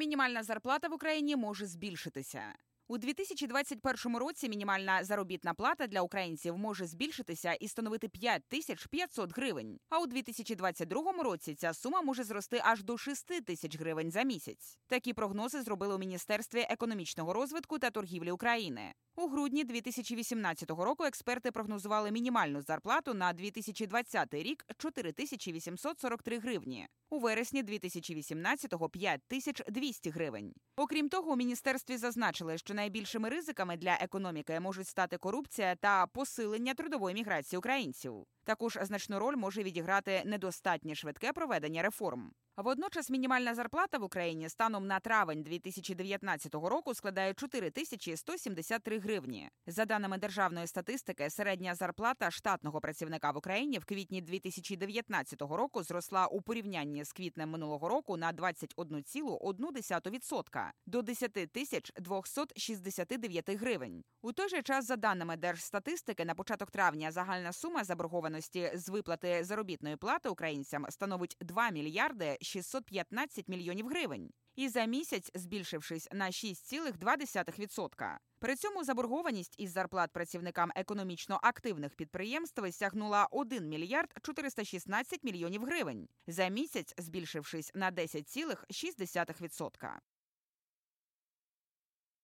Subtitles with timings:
[0.00, 2.54] Мінімальна зарплата в Україні може збільшитися.
[2.88, 9.36] У 2021 році мінімальна заробітна плата для українців може збільшитися і становити 5 тисяч 500
[9.36, 9.78] гривень.
[9.88, 14.78] А у 2022 році ця сума може зрости аж до 6 тисяч гривень за місяць.
[14.86, 18.92] Такі прогнози зробили у Міністерстві економічного розвитку та торгівлі України.
[19.20, 26.86] У грудні 2018 року експерти прогнозували мінімальну зарплату на 2020 рік 4843 гривні.
[27.10, 30.54] У вересні 2018-го– 5200 гривень.
[30.76, 36.74] Окрім того, у міністерстві зазначили, що найбільшими ризиками для економіки можуть стати корупція та посилення
[36.74, 38.26] трудової міграції українців.
[38.50, 42.32] Також значну роль може відіграти недостатнє швидке проведення реформ.
[42.56, 49.50] Водночас мінімальна зарплата в Україні станом на травень 2019 року складає 4 тисячі 173 гривні.
[49.66, 56.26] За даними державної статистики, середня зарплата штатного працівника в Україні в квітні 2019 року зросла
[56.26, 64.04] у порівнянні з квітнем минулого року на 21,1% до 10 тисяч 269 гривень.
[64.22, 67.84] У той же час, за даними Держстатистики, на початок травня загальна сума
[68.40, 75.30] заборгованості з виплати заробітної плати українцям становить 2 мільярди 615 мільйонів гривень, і за місяць
[75.34, 78.16] збільшившись на 6,2%.
[78.38, 86.08] При цьому заборгованість із зарплат працівникам економічно активних підприємств сягнула 1 мільярд 416 мільйонів гривень,
[86.26, 89.90] за місяць збільшившись на 10,6%.